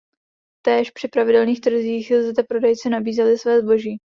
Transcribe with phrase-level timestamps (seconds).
[0.65, 3.97] Též při pravidelných trzích zde prodejci nabízeli své zboží.